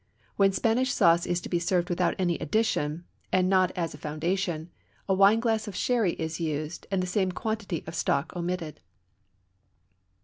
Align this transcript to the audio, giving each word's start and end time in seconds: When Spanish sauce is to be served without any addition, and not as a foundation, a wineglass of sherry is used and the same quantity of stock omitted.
When 0.35 0.51
Spanish 0.51 0.91
sauce 0.91 1.27
is 1.27 1.41
to 1.41 1.47
be 1.49 1.59
served 1.59 1.87
without 1.87 2.15
any 2.17 2.33
addition, 2.39 3.03
and 3.31 3.47
not 3.47 3.69
as 3.75 3.93
a 3.93 3.99
foundation, 3.99 4.71
a 5.07 5.13
wineglass 5.13 5.67
of 5.67 5.75
sherry 5.75 6.13
is 6.13 6.39
used 6.39 6.87
and 6.89 7.03
the 7.03 7.05
same 7.05 7.31
quantity 7.31 7.83
of 7.85 7.93
stock 7.93 8.35
omitted. 8.35 8.81